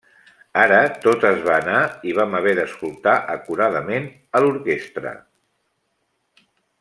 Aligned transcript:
Ara 0.61 0.77
tot 1.03 1.25
es 1.29 1.43
va 1.49 1.57
anar 1.63 1.81
i 2.11 2.15
vam 2.21 2.33
haver 2.39 2.53
d'escoltar 2.61 3.15
acuradament 3.37 4.09
a 4.39 4.43
l'orquestra. 4.45 5.17